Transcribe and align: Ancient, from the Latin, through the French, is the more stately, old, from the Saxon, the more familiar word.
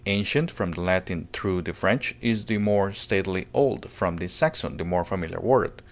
Ancient, 0.07 0.49
from 0.49 0.71
the 0.71 0.81
Latin, 0.81 1.27
through 1.31 1.61
the 1.61 1.73
French, 1.75 2.15
is 2.21 2.45
the 2.45 2.57
more 2.57 2.91
stately, 2.91 3.45
old, 3.53 3.91
from 3.91 4.17
the 4.17 4.27
Saxon, 4.29 4.77
the 4.77 4.83
more 4.83 5.05
familiar 5.05 5.39
word. 5.39 5.73